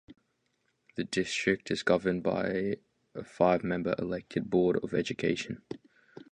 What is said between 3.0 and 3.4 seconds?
a